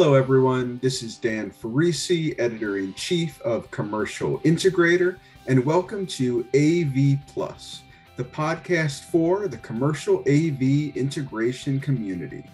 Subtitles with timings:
[0.00, 0.78] Hello, everyone.
[0.80, 7.82] This is Dan Ferrisi, editor in chief of Commercial Integrator, and welcome to AV Plus,
[8.16, 12.48] the podcast for the commercial AV integration community.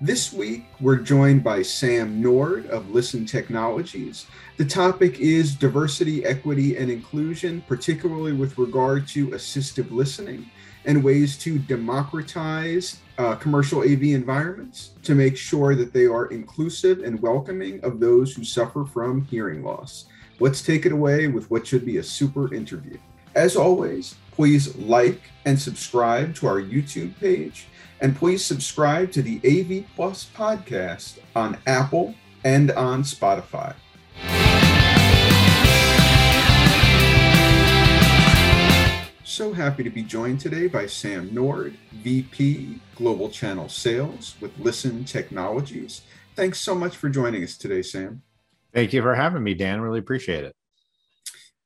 [0.00, 4.26] This week, we're joined by Sam Nord of Listen Technologies.
[4.56, 10.50] The topic is diversity, equity, and inclusion, particularly with regard to assistive listening
[10.86, 17.00] and ways to democratize uh, commercial AV environments to make sure that they are inclusive
[17.00, 20.06] and welcoming of those who suffer from hearing loss.
[20.38, 22.96] Let's take it away with what should be a super interview.
[23.34, 27.66] As always, please like and subscribe to our YouTube page,
[28.00, 32.14] and please subscribe to the AV Plus podcast on Apple
[32.44, 33.74] and on Spotify.
[39.30, 45.04] So happy to be joined today by Sam Nord, VP Global Channel Sales with Listen
[45.04, 46.02] Technologies.
[46.34, 48.22] Thanks so much for joining us today, Sam.
[48.74, 49.82] Thank you for having me, Dan.
[49.82, 50.52] Really appreciate it.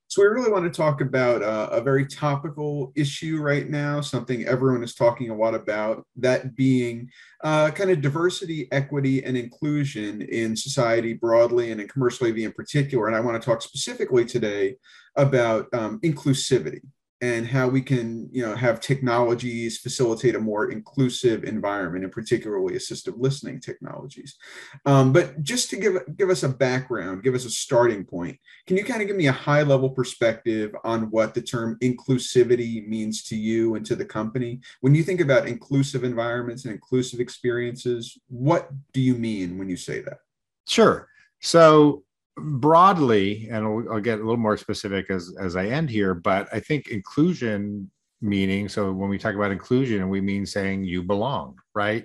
[0.09, 4.45] So, we really want to talk about uh, a very topical issue right now, something
[4.45, 7.09] everyone is talking a lot about, that being
[7.43, 12.53] uh, kind of diversity, equity, and inclusion in society broadly and in commercial AV in
[12.53, 13.07] particular.
[13.07, 14.77] And I want to talk specifically today
[15.17, 16.83] about um, inclusivity
[17.25, 22.75] and how we can you know have technologies facilitate a more inclusive environment and particularly
[22.75, 24.37] assistive listening technologies.
[24.85, 28.77] Um, but just to give give us a background give us a starting point can
[28.77, 33.23] you kind of give me a high level perspective on what the term inclusivity means
[33.25, 34.61] to you and to the company?
[34.83, 39.79] When you think about inclusive environments and inclusive experiences what do you mean when you
[39.79, 40.19] say that?
[40.67, 41.09] Sure.
[41.41, 42.04] So
[42.37, 46.49] broadly, and I'll, I'll, get a little more specific as as I end here, but
[46.53, 51.59] I think inclusion meaning so when we talk about inclusion, we mean saying you belong,
[51.75, 52.05] right?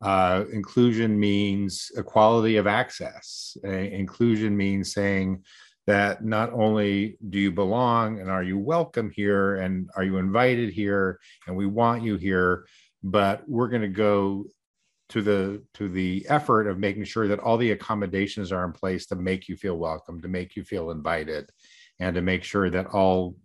[0.00, 3.56] Uh, inclusion means equality of access.
[3.64, 5.42] Uh, inclusion means saying
[5.86, 10.72] that not only do you belong and are you welcome here and are you invited
[10.72, 12.66] here and we want you here,
[13.02, 14.44] but we're going to go
[15.08, 19.06] to the to the effort of making sure that all the accommodations are in place
[19.06, 21.48] to make you feel welcome to make you feel invited
[22.00, 23.36] and to make sure that all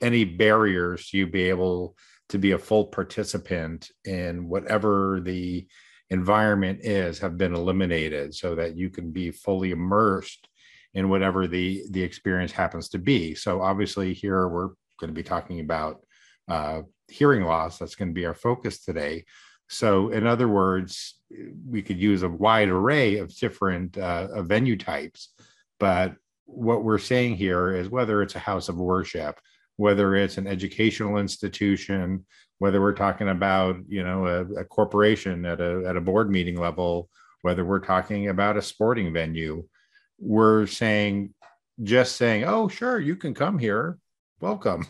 [0.00, 1.96] any barriers you be able
[2.28, 5.66] to be a full participant in whatever the
[6.10, 10.48] environment is have been eliminated so that you can be fully immersed
[10.94, 13.34] in whatever the the experience happens to be.
[13.34, 16.04] So obviously here we're going to be talking about
[16.48, 17.78] uh, hearing loss.
[17.78, 19.24] That's going to be our focus today
[19.72, 21.14] so, in other words,
[21.66, 25.30] we could use a wide array of different uh, venue types,
[25.80, 29.40] but what we're saying here is whether it's a house of worship,
[29.76, 32.26] whether it's an educational institution,
[32.58, 36.60] whether we're talking about you know a, a corporation at a at a board meeting
[36.60, 37.08] level,
[37.40, 39.66] whether we're talking about a sporting venue,
[40.18, 41.32] we're saying
[41.82, 43.96] just saying, oh sure, you can come here,
[44.38, 44.86] welcome.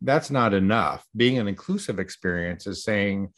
[0.00, 1.04] That's not enough.
[1.14, 3.28] Being an inclusive experience is saying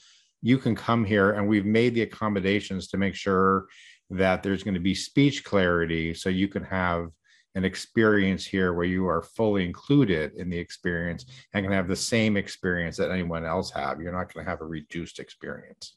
[0.45, 3.67] you can come here and we've made the accommodations to make sure
[4.11, 7.09] that there's going to be speech clarity so you can have
[7.55, 11.97] an experience here where you are fully included in the experience and can have the
[11.97, 14.03] same experience that anyone else have.
[14.03, 15.97] You're not going to have a reduced experience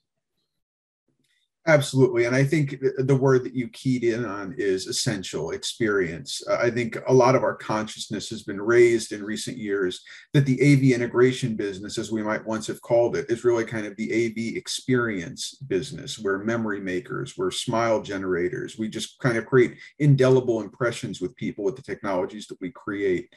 [1.70, 2.24] Absolutely.
[2.24, 6.42] And I think the word that you keyed in on is essential experience.
[6.50, 10.02] Uh, I think a lot of our consciousness has been raised in recent years
[10.34, 13.86] that the AV integration business, as we might once have called it, is really kind
[13.86, 16.18] of the AV experience business.
[16.18, 18.78] We're memory makers, we're smile generators.
[18.78, 23.34] We just kind of create indelible impressions with people with the technologies that we create.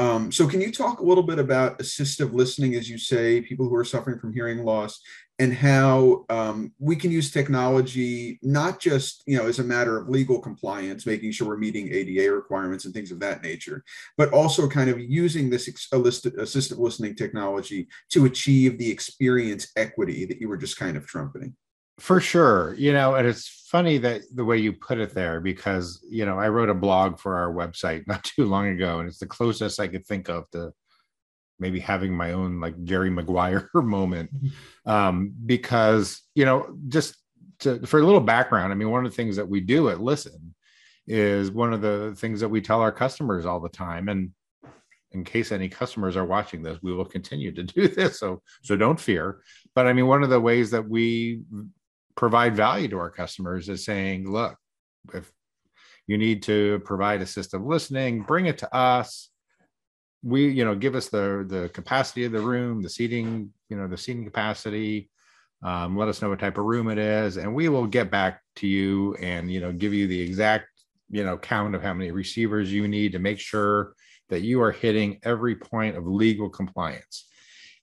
[0.00, 3.68] Um, so, can you talk a little bit about assistive listening, as you say, people
[3.68, 5.00] who are suffering from hearing loss,
[5.38, 10.08] and how um, we can use technology not just you know as a matter of
[10.08, 13.84] legal compliance making sure we're meeting ada requirements and things of that nature
[14.16, 20.40] but also kind of using this assistive listening technology to achieve the experience equity that
[20.40, 21.54] you were just kind of trumpeting.
[21.98, 22.74] For sure.
[22.74, 26.38] You know and it's funny that the way you put it there because you know
[26.38, 29.78] i wrote a blog for our website not too long ago and it's the closest
[29.78, 30.72] i could think of to
[31.58, 34.90] maybe having my own like Jerry Maguire moment mm-hmm.
[34.90, 37.16] um, because you know just
[37.60, 38.72] to, for a little background.
[38.72, 40.54] I mean, one of the things that we do at Listen
[41.06, 44.30] is one of the things that we tell our customers all the time, and
[45.12, 48.18] in case any customers are watching this, we will continue to do this.
[48.18, 49.40] So so don't fear.
[49.74, 51.42] But I mean, one of the ways that we
[52.14, 54.56] provide value to our customers is saying, look,
[55.14, 55.30] if
[56.06, 59.30] you need to provide assistive listening, bring it to us
[60.22, 63.86] we you know give us the the capacity of the room the seating you know
[63.86, 65.10] the seating capacity
[65.62, 68.42] um, let us know what type of room it is and we will get back
[68.56, 70.66] to you and you know give you the exact
[71.10, 73.94] you know count of how many receivers you need to make sure
[74.28, 77.26] that you are hitting every point of legal compliance.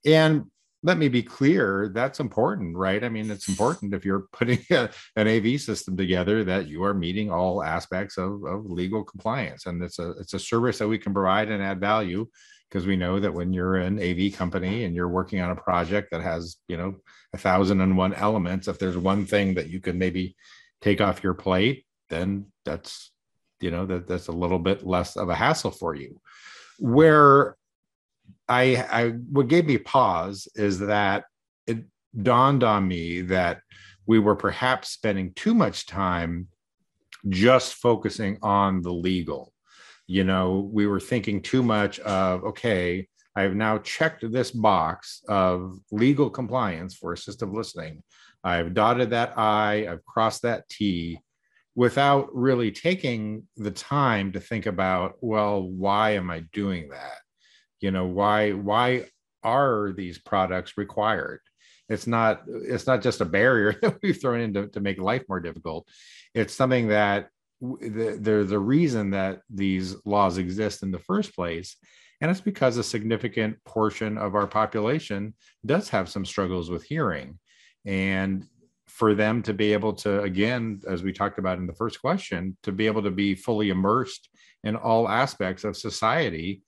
[0.05, 0.45] And
[0.85, 3.03] let me be clear that's important right?
[3.03, 6.93] I mean it's important if you're putting a, an av system together that you are
[6.93, 9.65] meeting all aspects of, of legal compliance.
[9.65, 12.27] And it's a it's a service that we can provide and add value
[12.69, 16.11] because we know that when you're an av company and you're working on a project
[16.11, 16.95] that has you know
[17.33, 20.35] a thousand and one elements if there's one thing that you can maybe
[20.81, 23.11] take off your plate then that's
[23.59, 26.19] you know that that's a little bit less of a hassle for you.
[26.79, 27.55] Where
[28.47, 31.25] I, I what gave me pause is that
[31.67, 31.79] it
[32.21, 33.61] dawned on me that
[34.05, 36.47] we were perhaps spending too much time
[37.29, 39.51] just focusing on the legal.
[40.07, 45.21] You know, we were thinking too much of, okay, I have now checked this box
[45.27, 48.03] of legal compliance for assistive listening.
[48.43, 51.19] I've dotted that I, I've crossed that T
[51.73, 57.17] without really taking the time to think about, well, why am I doing that?
[57.79, 59.05] You know why why
[59.43, 61.41] are these products required?
[61.89, 65.23] It's not it's not just a barrier that we've thrown in to, to make life
[65.29, 65.87] more difficult.
[66.33, 67.29] It's something that
[67.61, 71.77] there's a reason that these laws exist in the first place
[72.21, 75.33] and it's because a significant portion of our population
[75.65, 77.39] does have some struggles with hearing.
[77.85, 78.45] And
[78.87, 82.55] for them to be able to again as we talked about in the first question
[82.63, 84.29] to be able to be fully immersed
[84.63, 86.61] in all aspects of society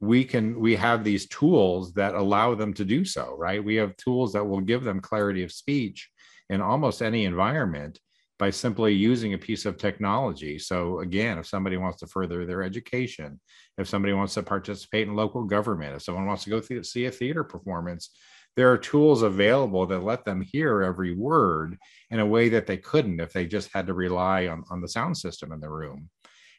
[0.00, 3.64] we can we have these tools that allow them to do so right?
[3.64, 6.10] We have tools that will give them clarity of speech
[6.50, 7.98] in almost any environment
[8.38, 10.58] by simply using a piece of technology.
[10.58, 13.40] So again if somebody wants to further their education
[13.78, 17.06] if somebody wants to participate in local government if someone wants to go th- see
[17.06, 18.10] a theater performance
[18.56, 21.76] there are tools available that let them hear every word
[22.10, 24.88] in a way that they couldn't if they just had to rely on, on the
[24.88, 26.08] sound system in the room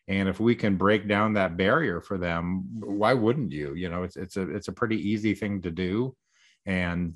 [0.07, 3.73] and if we can break down that barrier for them why wouldn't you?
[3.73, 6.15] You know it's it's a it's a pretty easy thing to do.
[6.65, 7.15] And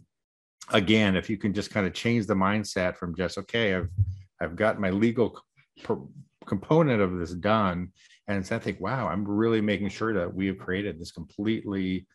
[0.72, 3.90] again if you can just kind of change the mindset from just okay i've
[4.40, 5.42] i've got my legal
[6.46, 7.92] component of this done
[8.28, 12.06] and instead think wow i'm really making sure that we have created this completely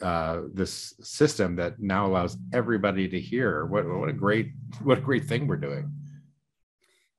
[0.00, 3.66] uh, this system that now allows everybody to hear.
[3.66, 4.50] What what a great
[4.82, 5.92] what a great thing we're doing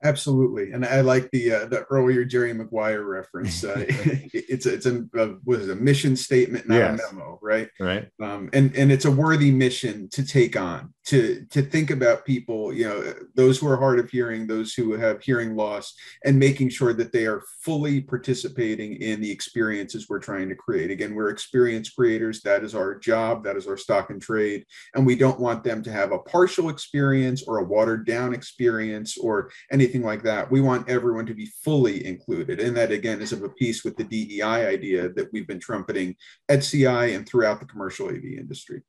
[0.03, 3.63] Absolutely, and I like the uh, the earlier Jerry Maguire reference.
[3.63, 6.99] Uh, it's a, it's a, a it, a mission statement, not yes.
[6.99, 7.69] a memo, right?
[7.79, 8.09] Right.
[8.21, 12.73] Um, and and it's a worthy mission to take on to to think about people,
[12.73, 15.93] you know, those who are hard of hearing, those who have hearing loss,
[16.25, 20.91] and making sure that they are fully participating in the experiences we're trying to create.
[20.91, 22.41] Again, we're experience creators.
[22.41, 23.45] That is our job.
[23.45, 24.65] That is our stock and trade,
[24.95, 29.17] and we don't want them to have a partial experience or a watered down experience
[29.17, 30.49] or anything anything like that.
[30.49, 32.59] We want everyone to be fully included.
[32.59, 36.15] And that, again, is of a piece with the DEI idea that we've been trumpeting
[36.49, 38.81] at CI and throughout the commercial AV industry.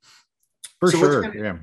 [0.79, 1.21] For so sure.
[1.21, 1.57] Kind of, yeah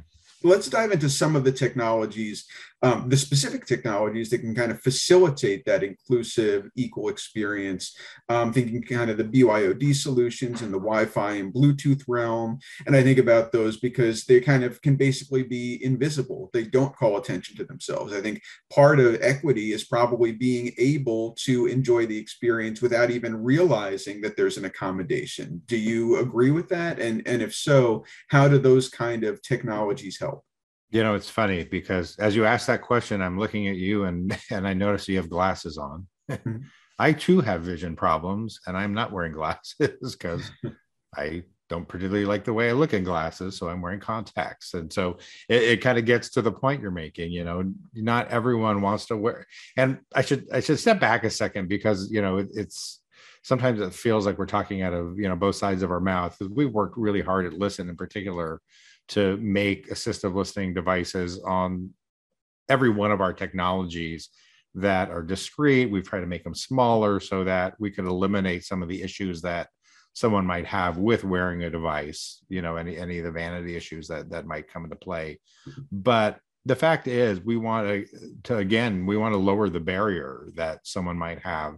[0.45, 2.47] let's dive into some of the technologies
[2.85, 7.97] um, the specific technologies that can kind of facilitate that inclusive, equal experience.
[8.29, 13.03] Um, thinking kind of the BYOD solutions and the Wi-Fi and Bluetooth realm, and I
[13.03, 16.51] think about those because they kind of can basically be invisible.
[16.53, 18.13] They don't call attention to themselves.
[18.13, 23.43] I think part of equity is probably being able to enjoy the experience without even
[23.43, 25.63] realizing that there's an accommodation.
[25.67, 26.99] Do you agree with that?
[26.99, 30.32] And and if so, how do those kind of technologies help?
[30.93, 34.37] You know, it's funny because as you ask that question, I'm looking at you and
[34.51, 36.07] and I notice you have glasses on.
[36.31, 36.59] Mm-hmm.
[36.99, 40.49] I too have vision problems, and I'm not wearing glasses because
[41.17, 44.75] I don't particularly like the way I look in glasses, so I'm wearing contacts.
[44.75, 45.17] And so
[45.49, 47.33] it, it kind of gets to the point you're making.
[47.33, 49.47] You know, not everyone wants to wear.
[49.77, 53.01] And I should I should step back a second because you know it, it's
[53.43, 56.37] sometimes it feels like we're talking out of you know both sides of our mouth.
[56.41, 58.61] We've worked really hard at Listen in particular
[59.13, 61.91] to make assistive listening devices on
[62.69, 64.31] every one of our technologies
[64.75, 65.91] that are discrete.
[65.91, 69.43] We've tried to make them smaller so that we could eliminate some of the issues
[69.43, 69.69] that
[70.15, 74.09] someone might have with wearing a device, you know, any any of the vanity issues
[74.09, 75.41] that that might come into play.
[75.91, 78.07] But the fact is we want to,
[78.45, 81.75] to again, we want to lower the barrier that someone might have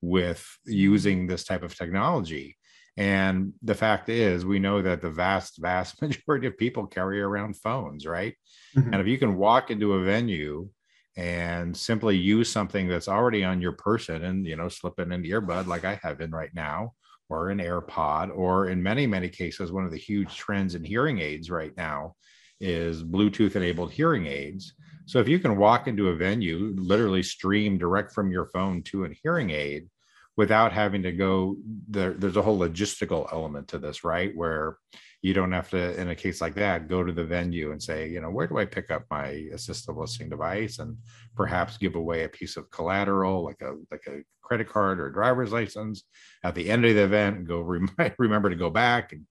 [0.00, 2.56] with using this type of technology.
[2.96, 7.56] And the fact is, we know that the vast, vast majority of people carry around
[7.56, 8.34] phones, right?
[8.76, 8.92] Mm-hmm.
[8.92, 10.68] And if you can walk into a venue
[11.16, 15.24] and simply use something that's already on your person and, you know, slip in an
[15.24, 16.92] earbud like I have in right now,
[17.28, 21.20] or an AirPod, or in many, many cases, one of the huge trends in hearing
[21.20, 22.14] aids right now
[22.60, 24.74] is Bluetooth enabled hearing aids.
[25.06, 29.04] So if you can walk into a venue, literally stream direct from your phone to
[29.04, 29.88] a hearing aid
[30.36, 31.56] without having to go
[31.88, 34.34] there, there's a whole logistical element to this, right?
[34.34, 34.78] Where
[35.22, 38.08] you don't have to, in a case like that, go to the venue and say,
[38.08, 40.96] you know, where do I pick up my assistive listening device and
[41.34, 45.52] perhaps give away a piece of collateral like a like a credit card or driver's
[45.52, 46.04] license
[46.42, 49.24] at the end of the event and go rem- remember to go back and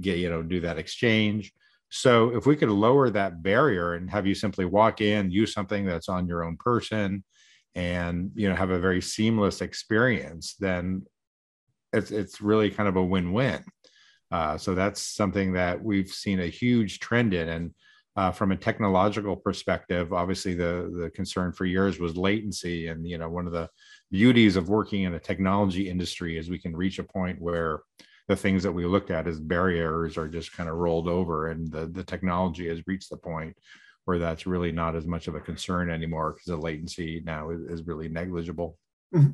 [0.00, 1.52] get, you know, do that exchange
[1.90, 5.86] so if we could lower that barrier and have you simply walk in, use something
[5.86, 7.24] that's on your own person,
[7.76, 11.06] and you know have a very seamless experience, then
[11.92, 13.62] it's it's really kind of a win-win.
[14.32, 17.74] Uh, so that's something that we've seen a huge trend in, and
[18.16, 23.18] uh, from a technological perspective, obviously the the concern for years was latency, and you
[23.18, 23.68] know one of the
[24.10, 27.80] beauties of working in a technology industry is we can reach a point where
[28.28, 31.70] the things that we looked at as barriers are just kind of rolled over and
[31.70, 33.56] the, the technology has reached the point
[34.06, 37.60] where that's really not as much of a concern anymore because the latency now is,
[37.62, 38.78] is really negligible.
[39.14, 39.32] Mm-hmm.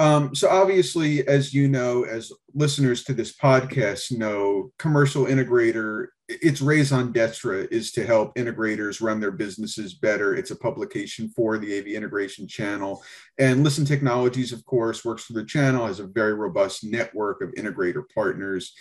[0.00, 6.60] Um, so obviously, as you know, as listeners to this podcast know, commercial integrator, its
[6.60, 10.36] raison d'etre is to help integrators run their businesses better.
[10.36, 13.02] It's a publication for the AV integration channel.
[13.38, 17.50] And Listen Technologies, of course, works for the channel, has a very robust network of
[17.54, 18.74] integrator partners.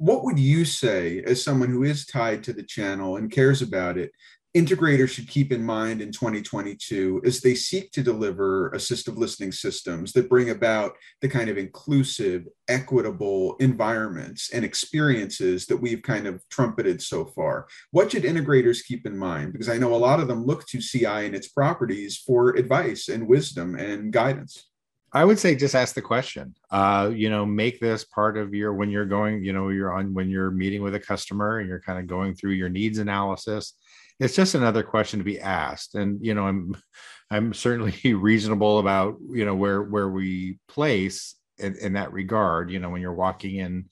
[0.00, 3.98] What would you say, as someone who is tied to the channel and cares about
[3.98, 4.12] it,
[4.56, 10.12] integrators should keep in mind in 2022 as they seek to deliver assistive listening systems
[10.12, 16.48] that bring about the kind of inclusive, equitable environments and experiences that we've kind of
[16.48, 17.66] trumpeted so far?
[17.90, 19.52] What should integrators keep in mind?
[19.52, 23.08] Because I know a lot of them look to CI and its properties for advice
[23.08, 24.68] and wisdom and guidance.
[25.12, 26.54] I would say just ask the question.
[26.70, 30.12] Uh, you know, make this part of your when you're going, you know, you're on
[30.14, 33.74] when you're meeting with a customer and you're kind of going through your needs analysis
[34.20, 36.74] it's just another question to be asked and you know i'm
[37.30, 42.78] i'm certainly reasonable about you know where where we place in, in that regard you
[42.78, 43.86] know when you're walking in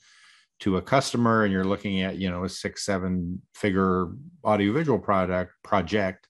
[0.58, 4.08] to a customer and you're looking at you know a six seven figure
[4.44, 6.26] audiovisual product project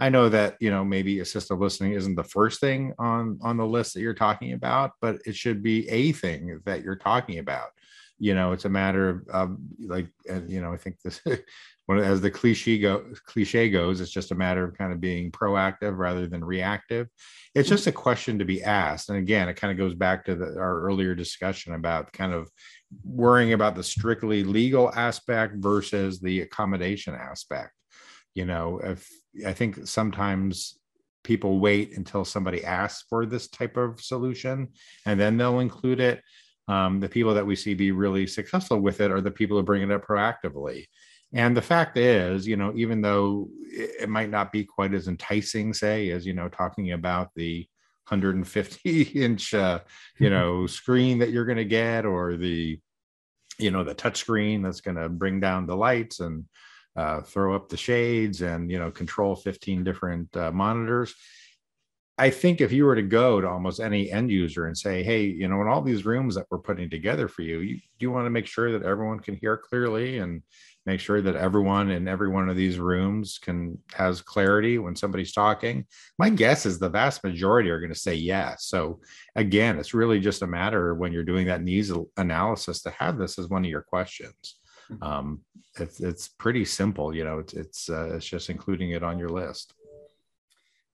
[0.00, 3.66] i know that you know maybe assistive listening isn't the first thing on on the
[3.66, 7.68] list that you're talking about but it should be a thing that you're talking about
[8.18, 10.08] you know it's a matter of um, like
[10.46, 11.20] you know i think this
[11.96, 15.96] as the cliche go cliche goes, it's just a matter of kind of being proactive
[15.96, 17.08] rather than reactive.
[17.54, 19.08] It's just a question to be asked.
[19.08, 22.50] And again, it kind of goes back to the, our earlier discussion about kind of
[23.04, 27.72] worrying about the strictly legal aspect versus the accommodation aspect.
[28.34, 29.08] You know, if
[29.46, 30.78] I think sometimes
[31.24, 34.68] people wait until somebody asks for this type of solution
[35.04, 36.22] and then they'll include it.
[36.68, 39.62] Um, the people that we see be really successful with it are the people who
[39.62, 40.84] bring it up proactively
[41.32, 45.74] and the fact is, you know, even though it might not be quite as enticing,
[45.74, 47.66] say, as, you know, talking about the
[48.08, 49.80] 150 inch, uh,
[50.18, 52.80] you know, screen that you're going to get or the,
[53.58, 56.44] you know, the touch screen that's going to bring down the lights and
[56.96, 61.14] uh, throw up the shades and, you know, control 15 different uh, monitors.
[62.20, 65.24] I think if you were to go to almost any end user and say, hey,
[65.24, 68.26] you know, in all these rooms that we're putting together for you, you you want
[68.26, 70.42] to make sure that everyone can hear clearly and
[70.88, 75.34] make sure that everyone in every one of these rooms can has clarity when somebody's
[75.34, 75.84] talking
[76.18, 78.98] my guess is the vast majority are going to say yes so
[79.36, 83.38] again it's really just a matter when you're doing that needs analysis to have this
[83.38, 84.58] as one of your questions.
[85.02, 85.40] um,
[85.78, 89.30] it's, it's pretty simple you know it's it's, uh, it's just including it on your
[89.30, 89.74] list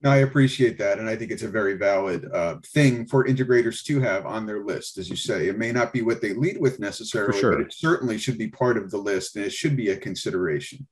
[0.04, 0.98] no, I appreciate that.
[0.98, 4.62] And I think it's a very valid uh, thing for integrators to have on their
[4.62, 4.98] list.
[4.98, 7.52] As you say, it may not be what they lead with necessarily, sure.
[7.52, 10.86] but it certainly should be part of the list and it should be a consideration.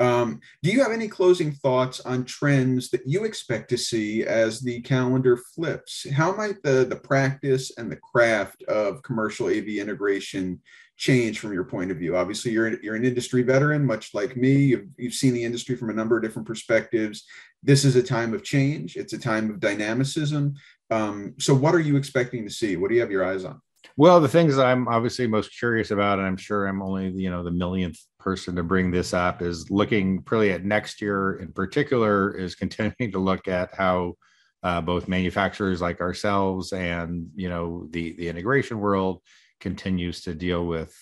[0.00, 4.60] Um, do you have any closing thoughts on trends that you expect to see as
[4.60, 6.06] the calendar flips?
[6.10, 10.62] How might the, the practice and the craft of commercial AV integration
[10.98, 12.16] change from your point of view?
[12.16, 14.56] Obviously, you're, you're an industry veteran, much like me.
[14.56, 17.24] You've, you've seen the industry from a number of different perspectives.
[17.62, 20.54] This is a time of change, it's a time of dynamicism.
[20.90, 22.76] Um, so, what are you expecting to see?
[22.76, 23.60] What do you have your eyes on?
[23.96, 27.42] Well, the things I'm obviously most curious about, and I'm sure I'm only you know
[27.42, 32.36] the millionth person to bring this up, is looking really at next year in particular.
[32.36, 34.16] Is continuing to look at how
[34.62, 39.20] uh, both manufacturers like ourselves and you know the the integration world
[39.60, 40.94] continues to deal with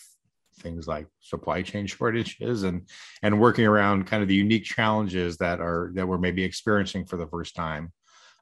[0.60, 2.88] things like supply chain shortages and
[3.22, 7.16] and working around kind of the unique challenges that are that we're maybe experiencing for
[7.16, 7.92] the first time.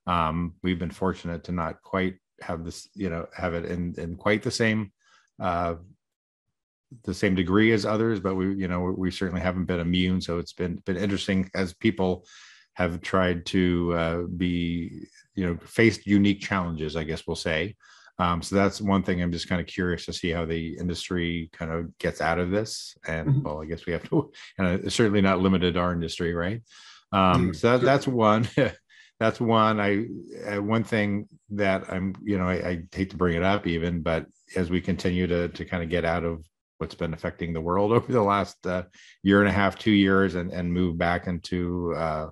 [0.07, 4.17] Um, we've been fortunate to not quite have this, you know, have it in in
[4.17, 4.93] quite the same
[5.41, 5.75] uh,
[7.03, 10.21] the same degree as others, but we, you know, we certainly haven't been immune.
[10.21, 12.27] So it's been been interesting as people
[12.75, 16.97] have tried to uh, be, you know, faced unique challenges.
[16.97, 17.77] I guess we'll say.
[18.19, 19.21] Um, so that's one thing.
[19.21, 22.51] I'm just kind of curious to see how the industry kind of gets out of
[22.51, 22.97] this.
[23.07, 23.43] And mm-hmm.
[23.43, 26.63] well, I guess we have to, and it's certainly not limited our industry, right?
[27.13, 28.49] Um, mm, so that, that's one.
[29.21, 29.81] that's one.
[29.81, 30.07] I
[30.47, 34.03] uh, one thing that I'm, you know, I, I hate to bring it up even,
[34.03, 36.45] but as we continue to to kind of get out of
[36.79, 38.85] what's been affecting the world over the last uh,
[39.23, 42.29] year and a half, two years, and and move back into uh,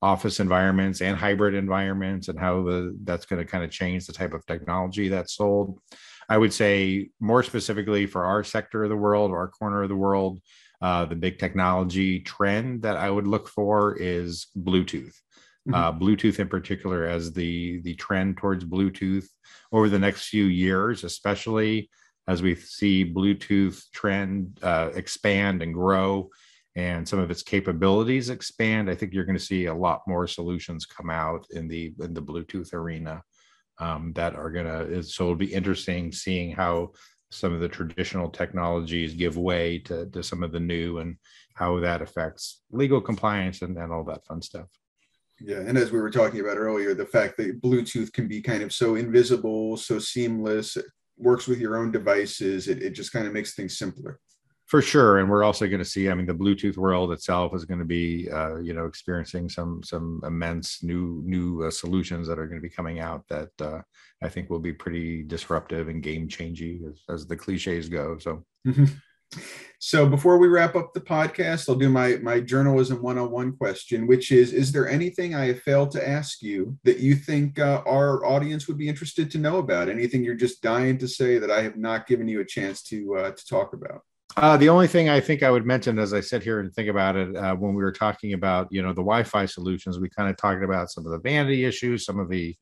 [0.00, 4.12] office environments and hybrid environments, and how the that's going to kind of change the
[4.12, 5.80] type of technology that's sold.
[6.28, 9.96] I would say more specifically for our sector of the world, our corner of the
[9.96, 10.40] world,
[10.80, 15.14] uh, the big technology trend that I would look for is Bluetooth.
[15.68, 15.74] Mm-hmm.
[15.74, 19.26] Uh, Bluetooth in particular as the the trend towards Bluetooth
[19.72, 21.90] over the next few years, especially
[22.28, 26.30] as we see Bluetooth trend uh, expand and grow
[26.78, 28.88] and some of its capabilities expand.
[28.88, 32.14] I think you're going to see a lot more solutions come out in the in
[32.14, 33.20] the Bluetooth arena
[33.80, 35.02] um, that are going to.
[35.02, 36.92] So it'll be interesting seeing how
[37.30, 41.16] some of the traditional technologies give way to, to some of the new and
[41.54, 44.68] how that affects legal compliance and, and all that fun stuff.
[45.40, 48.62] Yeah, and as we were talking about earlier, the fact that Bluetooth can be kind
[48.62, 53.26] of so invisible, so seamless, it works with your own devices, it, it just kind
[53.26, 54.20] of makes things simpler.
[54.68, 56.10] For sure, and we're also going to see.
[56.10, 59.82] I mean, the Bluetooth world itself is going to be, uh, you know, experiencing some
[59.82, 63.80] some immense new new uh, solutions that are going to be coming out that uh,
[64.22, 68.18] I think will be pretty disruptive and game changing as, as the cliches go.
[68.18, 68.44] So.
[68.66, 68.84] Mm-hmm.
[69.78, 74.32] So before we wrap up the podcast, I'll do my my journalism 101 question, which
[74.32, 78.24] is is there anything I have failed to ask you that you think uh, our
[78.24, 79.88] audience would be interested to know about?
[79.88, 83.16] Anything you're just dying to say that I have not given you a chance to
[83.16, 84.02] uh, to talk about?
[84.40, 86.88] Uh, the only thing I think I would mention as I sit here and think
[86.88, 90.30] about it, uh, when we were talking about you know the Wi-Fi solutions, we kind
[90.30, 92.54] of talked about some of the vanity issues, some of the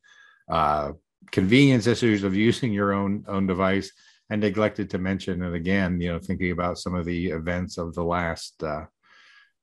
[0.49, 0.93] uh,
[1.31, 3.91] convenience issues of using your own own device
[4.29, 7.93] and neglected to mention and again you know thinking about some of the events of
[7.93, 8.85] the last uh,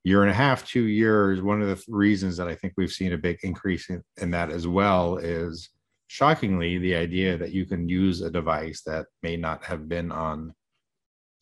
[0.05, 3.13] year and a half two years one of the reasons that i think we've seen
[3.13, 5.71] a big increase in, in that as well is
[6.07, 10.55] shockingly the idea that you can use a device that may not have been on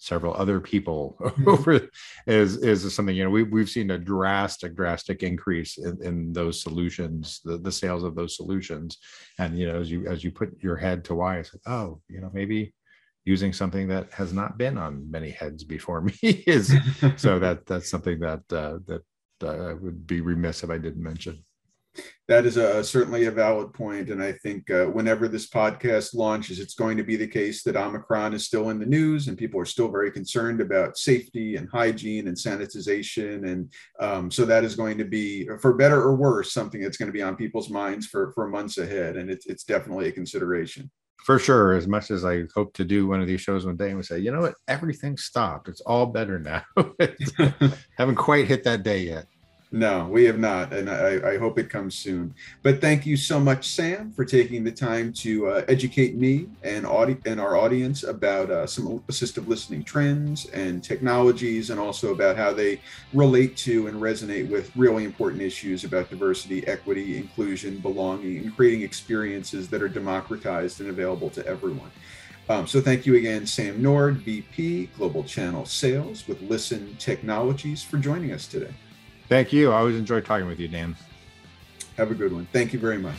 [0.02, 1.48] several other people mm-hmm.
[1.48, 1.88] over
[2.26, 6.60] is is something you know we, we've seen a drastic drastic increase in, in those
[6.60, 8.98] solutions the, the sales of those solutions
[9.38, 12.00] and you know as you as you put your head to why it's like oh
[12.08, 12.74] you know maybe
[13.24, 16.74] using something that has not been on many heads before me is
[17.16, 19.02] so that that's something that uh, that
[19.44, 21.44] uh, I would be remiss if I didn't mention.
[22.28, 26.60] That is a, certainly a valid point, and I think uh, whenever this podcast launches,
[26.60, 29.60] it's going to be the case that Omicron is still in the news, and people
[29.60, 34.76] are still very concerned about safety and hygiene and sanitization, and um, so that is
[34.76, 38.06] going to be, for better or worse, something that's going to be on people's minds
[38.06, 40.90] for for months ahead, and it's it's definitely a consideration.
[41.26, 43.90] For sure as much as i hope to do one of these shows one day
[43.90, 44.54] and we say you know what?
[44.66, 45.68] Everything stopped.
[45.68, 46.64] It's all better now.
[47.96, 49.26] Haven't quite hit that day yet
[49.72, 52.34] no, we have not, and I, I, hope it comes soon.
[52.62, 56.84] But thank you so much, Sam, for taking the time to uh, educate me and
[56.84, 62.36] audi- and our audience about uh, some assistive listening trends and technologies, and also about
[62.36, 62.82] how they
[63.14, 68.82] relate to and resonate with really important issues about diversity, equity, inclusion, belonging, and creating
[68.82, 71.90] experiences that are democratized and available to everyone.
[72.50, 77.96] Um, so thank you again, Sam Nord, VP, Global Channel Sales with Listen Technologies, for
[77.96, 78.74] joining us today.
[79.32, 79.72] Thank you.
[79.72, 80.94] I always enjoy talking with you, Dan.
[81.96, 82.46] Have a good one.
[82.52, 83.16] Thank you very much.